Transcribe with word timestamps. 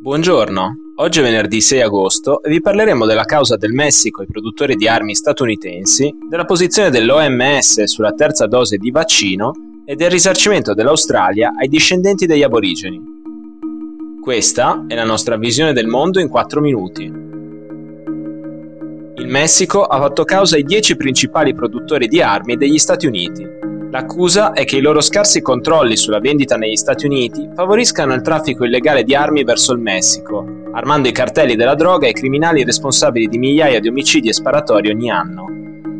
Buongiorno, 0.00 0.92
oggi 0.98 1.18
è 1.18 1.22
venerdì 1.22 1.60
6 1.60 1.82
agosto 1.82 2.40
e 2.44 2.50
vi 2.50 2.60
parleremo 2.60 3.04
della 3.04 3.24
causa 3.24 3.56
del 3.56 3.72
Messico 3.72 4.20
ai 4.20 4.28
produttori 4.28 4.76
di 4.76 4.86
armi 4.86 5.12
statunitensi, 5.12 6.14
della 6.30 6.44
posizione 6.44 6.88
dell'OMS 6.88 7.82
sulla 7.82 8.12
terza 8.12 8.46
dose 8.46 8.76
di 8.76 8.92
vaccino 8.92 9.50
e 9.84 9.96
del 9.96 10.08
risarcimento 10.08 10.72
dell'Australia 10.72 11.52
ai 11.58 11.66
discendenti 11.66 12.26
degli 12.26 12.44
aborigeni. 12.44 13.00
Questa 14.22 14.84
è 14.86 14.94
la 14.94 15.02
nostra 15.02 15.36
visione 15.36 15.72
del 15.72 15.88
mondo 15.88 16.20
in 16.20 16.28
4 16.28 16.60
minuti. 16.60 17.02
Il 19.16 19.26
Messico 19.26 19.82
ha 19.82 19.98
fatto 19.98 20.22
causa 20.22 20.54
ai 20.54 20.62
10 20.62 20.96
principali 20.96 21.52
produttori 21.54 22.06
di 22.06 22.22
armi 22.22 22.56
degli 22.56 22.78
Stati 22.78 23.06
Uniti 23.06 23.57
L'accusa 23.90 24.52
è 24.52 24.66
che 24.66 24.76
i 24.76 24.80
loro 24.82 25.00
scarsi 25.00 25.40
controlli 25.40 25.96
sulla 25.96 26.20
vendita 26.20 26.56
negli 26.56 26.76
Stati 26.76 27.06
Uniti 27.06 27.48
favoriscano 27.54 28.12
il 28.12 28.20
traffico 28.20 28.64
illegale 28.64 29.02
di 29.02 29.14
armi 29.14 29.44
verso 29.44 29.72
il 29.72 29.78
Messico, 29.78 30.44
armando 30.72 31.08
i 31.08 31.12
cartelli 31.12 31.56
della 31.56 31.74
droga 31.74 32.06
e 32.06 32.10
i 32.10 32.14
criminali 32.14 32.64
responsabili 32.64 33.28
di 33.28 33.38
migliaia 33.38 33.80
di 33.80 33.88
omicidi 33.88 34.28
e 34.28 34.34
sparatori 34.34 34.90
ogni 34.90 35.10
anno. 35.10 35.46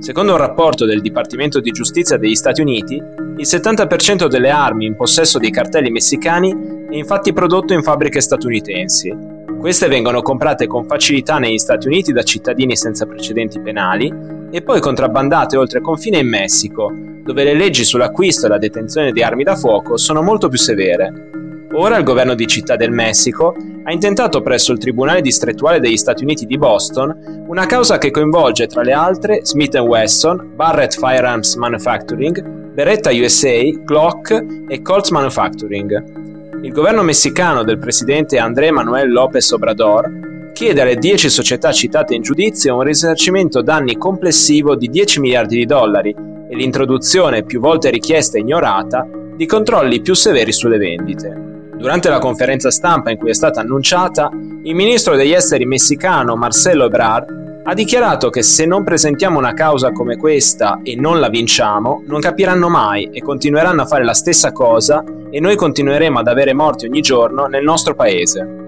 Secondo 0.00 0.32
un 0.32 0.38
rapporto 0.38 0.84
del 0.84 1.00
Dipartimento 1.00 1.60
di 1.60 1.70
Giustizia 1.70 2.18
degli 2.18 2.34
Stati 2.34 2.60
Uniti, 2.60 2.94
il 2.94 3.46
70% 3.46 4.26
delle 4.26 4.50
armi 4.50 4.84
in 4.84 4.94
possesso 4.94 5.38
dei 5.38 5.50
cartelli 5.50 5.90
messicani 5.90 6.54
è 6.90 6.94
infatti 6.94 7.32
prodotto 7.32 7.72
in 7.72 7.82
fabbriche 7.82 8.20
statunitensi. 8.20 9.16
Queste 9.58 9.88
vengono 9.88 10.20
comprate 10.20 10.66
con 10.66 10.84
facilità 10.84 11.38
negli 11.38 11.58
Stati 11.58 11.86
Uniti 11.86 12.12
da 12.12 12.22
cittadini 12.22 12.76
senza 12.76 13.06
precedenti 13.06 13.58
penali 13.60 14.37
e 14.50 14.62
poi 14.62 14.80
contrabbandate 14.80 15.56
oltre 15.56 15.80
confine 15.80 16.18
in 16.18 16.28
Messico, 16.28 16.92
dove 17.22 17.44
le 17.44 17.54
leggi 17.54 17.84
sull'acquisto 17.84 18.46
e 18.46 18.48
la 18.48 18.58
detenzione 18.58 19.12
di 19.12 19.22
armi 19.22 19.42
da 19.42 19.56
fuoco 19.56 19.96
sono 19.96 20.22
molto 20.22 20.48
più 20.48 20.58
severe. 20.58 21.28
Ora 21.72 21.98
il 21.98 22.04
governo 22.04 22.34
di 22.34 22.46
Città 22.46 22.76
del 22.76 22.90
Messico 22.90 23.54
ha 23.84 23.92
intentato 23.92 24.40
presso 24.40 24.72
il 24.72 24.78
Tribunale 24.78 25.20
distrettuale 25.20 25.80
degli 25.80 25.98
Stati 25.98 26.22
Uniti 26.22 26.46
di 26.46 26.56
Boston 26.56 27.44
una 27.46 27.66
causa 27.66 27.98
che 27.98 28.10
coinvolge 28.10 28.66
tra 28.66 28.82
le 28.82 28.92
altre 28.92 29.40
Smith 29.42 29.74
Wesson, 29.74 30.52
Barrett 30.54 30.94
Firearms 30.94 31.54
Manufacturing, 31.56 32.42
Beretta 32.72 33.10
USA, 33.10 33.60
Glock 33.84 34.44
e 34.68 34.82
Colts 34.82 35.10
Manufacturing. 35.10 36.26
Il 36.62 36.72
governo 36.72 37.02
messicano 37.02 37.62
del 37.64 37.78
presidente 37.78 38.38
André 38.38 38.70
Manuel 38.70 39.12
López 39.12 39.50
Obrador 39.52 40.27
chiede 40.58 40.80
alle 40.82 40.96
10 40.96 41.28
società 41.28 41.70
citate 41.70 42.16
in 42.16 42.22
giudizio 42.22 42.74
un 42.74 42.82
risarcimento 42.82 43.62
danni 43.62 43.96
complessivo 43.96 44.74
di 44.74 44.88
10 44.88 45.20
miliardi 45.20 45.56
di 45.56 45.64
dollari 45.64 46.10
e 46.10 46.56
l'introduzione 46.56 47.44
più 47.44 47.60
volte 47.60 47.90
richiesta 47.90 48.36
e 48.36 48.40
ignorata 48.40 49.06
di 49.36 49.46
controlli 49.46 50.00
più 50.00 50.14
severi 50.14 50.50
sulle 50.50 50.78
vendite. 50.78 51.70
Durante 51.76 52.08
la 52.08 52.18
conferenza 52.18 52.72
stampa 52.72 53.12
in 53.12 53.18
cui 53.18 53.30
è 53.30 53.34
stata 53.34 53.60
annunciata, 53.60 54.30
il 54.64 54.74
ministro 54.74 55.14
degli 55.14 55.30
esteri 55.30 55.64
messicano 55.64 56.34
Marcelo 56.34 56.86
Ebrard 56.86 57.62
ha 57.62 57.74
dichiarato 57.74 58.28
che 58.28 58.42
se 58.42 58.66
non 58.66 58.82
presentiamo 58.82 59.38
una 59.38 59.54
causa 59.54 59.92
come 59.92 60.16
questa 60.16 60.80
e 60.82 60.96
non 60.96 61.20
la 61.20 61.28
vinciamo, 61.28 62.02
non 62.04 62.18
capiranno 62.18 62.68
mai 62.68 63.10
e 63.12 63.22
continueranno 63.22 63.82
a 63.82 63.86
fare 63.86 64.02
la 64.02 64.12
stessa 64.12 64.50
cosa 64.50 65.04
e 65.30 65.38
noi 65.38 65.54
continueremo 65.54 66.18
ad 66.18 66.26
avere 66.26 66.52
morti 66.52 66.86
ogni 66.86 67.00
giorno 67.00 67.46
nel 67.46 67.62
nostro 67.62 67.94
paese. 67.94 68.66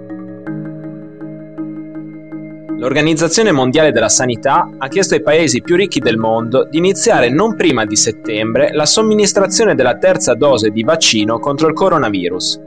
L'Organizzazione 2.80 3.52
Mondiale 3.52 3.92
della 3.92 4.08
Sanità 4.08 4.66
ha 4.78 4.88
chiesto 4.88 5.12
ai 5.12 5.20
paesi 5.20 5.60
più 5.60 5.76
ricchi 5.76 6.00
del 6.00 6.16
mondo 6.16 6.64
di 6.64 6.78
iniziare 6.78 7.28
non 7.28 7.54
prima 7.54 7.84
di 7.84 7.94
settembre 7.94 8.70
la 8.72 8.86
somministrazione 8.86 9.74
della 9.74 9.98
terza 9.98 10.32
dose 10.32 10.70
di 10.70 10.82
vaccino 10.82 11.38
contro 11.38 11.68
il 11.68 11.74
coronavirus. 11.74 12.58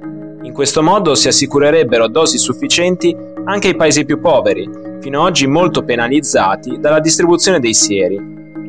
In 0.44 0.54
questo 0.54 0.84
modo 0.84 1.16
si 1.16 1.30
assicurerebbero 1.30 2.08
dosi 2.08 2.38
sufficienti 2.38 3.18
anche 3.46 3.70
ai 3.70 3.76
paesi 3.76 4.06
più 4.06 4.20
poveri, 4.20 4.70
fino 5.02 5.22
ad 5.22 5.30
oggi 5.30 5.48
molto 5.48 5.84
penalizzati 5.84 6.78
dalla 6.80 7.00
distribuzione 7.00 7.60
dei 7.60 7.74
sieri. 7.74 8.22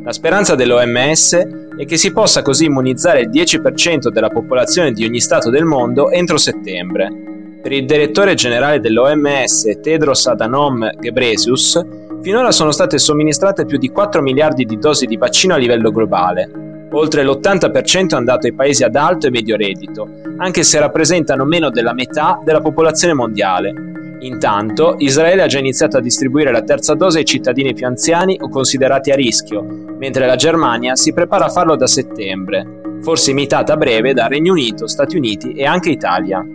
La 0.03 0.13
speranza 0.13 0.55
dell'OMS 0.55 1.35
è 1.77 1.85
che 1.85 1.99
si 1.99 2.11
possa 2.11 2.41
così 2.41 2.65
immunizzare 2.65 3.21
il 3.21 3.29
10% 3.29 4.09
della 4.09 4.31
popolazione 4.31 4.93
di 4.93 5.05
ogni 5.05 5.21
Stato 5.21 5.51
del 5.51 5.65
mondo 5.65 6.11
entro 6.11 6.39
settembre. 6.39 7.34
Per 7.65 7.73
il 7.73 7.87
direttore 7.87 8.35
generale 8.35 8.79
dell'OMS 8.79 9.79
Tedros 9.81 10.27
Adhanom 10.27 10.87
Ghebreyesus, 10.99 11.81
finora 12.21 12.53
sono 12.53 12.73
state 12.73 12.99
somministrate 12.99 13.65
più 13.65 13.79
di 13.79 13.89
4 13.89 14.21
miliardi 14.21 14.67
di 14.67 14.77
dosi 14.77 15.07
di 15.07 15.17
vaccino 15.17 15.55
a 15.55 15.57
livello 15.57 15.91
globale. 15.91 16.89
Oltre 16.91 17.25
l'80% 17.25 18.09
è 18.09 18.17
andato 18.17 18.47
ai 18.47 18.53
paesi 18.53 18.85
ad 18.85 18.97
alto 18.97 19.29
e 19.29 19.31
medio 19.31 19.57
reddito, 19.57 20.07
anche 20.37 20.63
se 20.63 20.79
rappresentano 20.79 21.47
meno 21.47 21.71
della 21.71 21.95
metà 21.95 22.39
della 22.45 22.61
popolazione 22.61 23.15
mondiale. 23.15 23.73
Intanto, 24.19 24.97
Israele 24.99 25.41
ha 25.41 25.47
già 25.47 25.59
iniziato 25.59 25.97
a 25.97 26.03
distribuire 26.03 26.53
la 26.53 26.61
terza 26.61 26.93
dose 26.93 27.21
ai 27.21 27.25
cittadini 27.25 27.73
più 27.73 27.87
anziani 27.87 28.37
o 28.43 28.51
considerati 28.51 29.11
a 29.11 29.15
rischio, 29.15 29.63
mentre 29.97 30.27
la 30.27 30.37
Germania 30.37 30.97
si 30.97 31.15
prepara 31.15 31.47
a 31.47 31.51
farlo 31.51 31.77
da 31.77 31.87
settembre, 31.87 32.99
forse 33.01 33.31
imitata 33.31 33.73
a 33.73 33.79
breve 33.79 34.13
da 34.13 34.27
Regno 34.27 34.53
Unito, 34.53 34.87
Stati 34.87 35.17
Uniti 35.17 35.55
e 35.55 35.65
anche 35.65 35.89
Italia. 35.89 36.47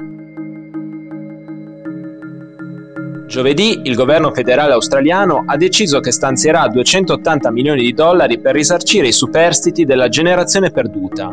Giovedì 3.30 3.82
il 3.84 3.94
governo 3.94 4.34
federale 4.34 4.74
australiano 4.74 5.44
ha 5.46 5.56
deciso 5.56 6.00
che 6.00 6.12
stanzierà 6.12 6.68
280 6.68 7.52
milioni 7.52 7.84
di 7.84 7.94
dollari 7.94 8.40
per 8.40 8.56
risarcire 8.56 9.10
i 9.10 9.12
superstiti 9.12 9.86
della 9.86 10.10
generazione 10.10 10.72
perduta. 10.72 11.32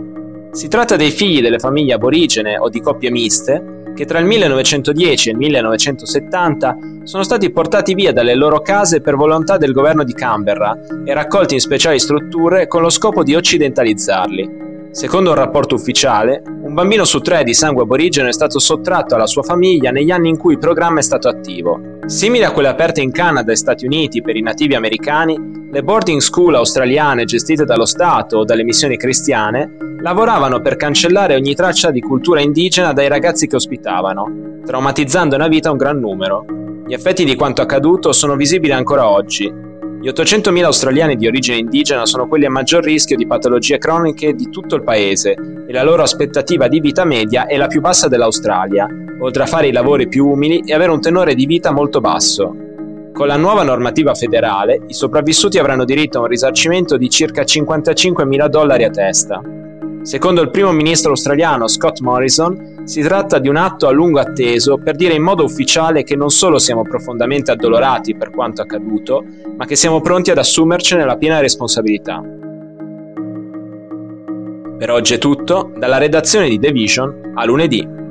Si 0.50 0.68
tratta 0.68 0.96
dei 0.96 1.10
figli 1.10 1.40
delle 1.40 1.58
famiglie 1.58 1.94
aborigene 1.94 2.58
o 2.58 2.68
di 2.68 2.82
coppie 2.82 3.10
miste 3.10 3.92
che 3.94 4.04
tra 4.04 4.18
il 4.18 4.26
1910 4.26 5.30
e 5.30 5.32
il 5.32 5.38
1970 5.38 6.76
sono 7.04 7.22
stati 7.22 7.50
portati 7.50 7.94
via 7.94 8.12
dalle 8.12 8.34
loro 8.34 8.60
case 8.60 9.00
per 9.00 9.16
volontà 9.16 9.56
del 9.56 9.72
governo 9.72 10.04
di 10.04 10.12
Canberra 10.12 10.78
e 11.02 11.14
raccolti 11.14 11.54
in 11.54 11.60
speciali 11.60 11.98
strutture 11.98 12.66
con 12.66 12.82
lo 12.82 12.90
scopo 12.90 13.22
di 13.22 13.34
occidentalizzarli. 13.34 14.66
Secondo 14.96 15.28
un 15.28 15.36
rapporto 15.36 15.74
ufficiale, 15.74 16.42
un 16.46 16.72
bambino 16.72 17.04
su 17.04 17.20
tre 17.20 17.44
di 17.44 17.52
sangue 17.52 17.82
aborigeno 17.82 18.28
è 18.28 18.32
stato 18.32 18.58
sottratto 18.58 19.14
alla 19.14 19.26
sua 19.26 19.42
famiglia 19.42 19.90
negli 19.90 20.10
anni 20.10 20.30
in 20.30 20.38
cui 20.38 20.54
il 20.54 20.58
programma 20.58 21.00
è 21.00 21.02
stato 21.02 21.28
attivo. 21.28 21.98
Simile 22.06 22.46
a 22.46 22.50
quelle 22.50 22.68
aperte 22.68 23.02
in 23.02 23.12
Canada 23.12 23.52
e 23.52 23.56
Stati 23.56 23.84
Uniti 23.84 24.22
per 24.22 24.36
i 24.36 24.40
nativi 24.40 24.74
americani, 24.74 25.68
le 25.70 25.82
boarding 25.82 26.20
school 26.20 26.54
australiane 26.54 27.26
gestite 27.26 27.66
dallo 27.66 27.84
Stato 27.84 28.38
o 28.38 28.44
dalle 28.44 28.64
missioni 28.64 28.96
cristiane 28.96 29.76
lavoravano 30.00 30.62
per 30.62 30.76
cancellare 30.76 31.34
ogni 31.34 31.54
traccia 31.54 31.90
di 31.90 32.00
cultura 32.00 32.40
indigena 32.40 32.94
dai 32.94 33.08
ragazzi 33.08 33.46
che 33.46 33.56
ospitavano, 33.56 34.60
traumatizzando 34.64 35.34
una 35.34 35.48
vita 35.48 35.70
un 35.70 35.76
gran 35.76 35.98
numero. 35.98 36.46
Gli 36.86 36.94
effetti 36.94 37.26
di 37.26 37.34
quanto 37.34 37.60
accaduto 37.60 38.12
sono 38.12 38.34
visibili 38.34 38.72
ancora 38.72 39.06
oggi 39.10 39.52
gli 40.06 40.10
800.000 40.10 40.62
australiani 40.62 41.16
di 41.16 41.26
origine 41.26 41.58
indigena 41.58 42.06
sono 42.06 42.28
quelli 42.28 42.44
a 42.44 42.50
maggior 42.50 42.84
rischio 42.84 43.16
di 43.16 43.26
patologie 43.26 43.78
croniche 43.78 44.34
di 44.34 44.50
tutto 44.50 44.76
il 44.76 44.84
paese 44.84 45.32
e 45.32 45.72
la 45.72 45.82
loro 45.82 46.02
aspettativa 46.02 46.68
di 46.68 46.78
vita 46.78 47.04
media 47.04 47.46
è 47.46 47.56
la 47.56 47.66
più 47.66 47.80
bassa 47.80 48.06
dell'Australia, 48.06 48.86
oltre 49.18 49.42
a 49.42 49.46
fare 49.46 49.66
i 49.66 49.72
lavori 49.72 50.06
più 50.06 50.28
umili 50.28 50.60
e 50.64 50.74
avere 50.74 50.92
un 50.92 51.00
tenore 51.00 51.34
di 51.34 51.44
vita 51.44 51.72
molto 51.72 52.00
basso. 52.00 52.54
Con 53.12 53.26
la 53.26 53.36
nuova 53.36 53.64
normativa 53.64 54.14
federale, 54.14 54.80
i 54.86 54.94
sopravvissuti 54.94 55.58
avranno 55.58 55.84
diritto 55.84 56.18
a 56.18 56.20
un 56.20 56.28
risarcimento 56.28 56.96
di 56.96 57.10
circa 57.10 57.42
55.000 57.42 58.46
dollari 58.46 58.84
a 58.84 58.90
testa. 58.90 59.42
Secondo 60.06 60.40
il 60.40 60.50
primo 60.50 60.70
ministro 60.70 61.10
australiano 61.10 61.66
Scott 61.66 61.98
Morrison, 61.98 62.82
si 62.84 63.00
tratta 63.00 63.40
di 63.40 63.48
un 63.48 63.56
atto 63.56 63.88
a 63.88 63.90
lungo 63.90 64.20
atteso 64.20 64.78
per 64.78 64.94
dire 64.94 65.14
in 65.14 65.22
modo 65.22 65.42
ufficiale 65.42 66.04
che 66.04 66.14
non 66.14 66.30
solo 66.30 66.60
siamo 66.60 66.82
profondamente 66.82 67.50
addolorati 67.50 68.14
per 68.14 68.30
quanto 68.30 68.62
accaduto, 68.62 69.24
ma 69.56 69.66
che 69.66 69.74
siamo 69.74 70.00
pronti 70.00 70.30
ad 70.30 70.38
assumercene 70.38 71.04
la 71.04 71.16
piena 71.16 71.40
responsabilità. 71.40 72.22
Per 74.78 74.90
oggi 74.92 75.14
è 75.14 75.18
tutto, 75.18 75.72
dalla 75.76 75.98
redazione 75.98 76.48
di 76.50 76.60
The 76.60 76.70
Vision 76.70 77.32
a 77.34 77.44
lunedì. 77.44 78.05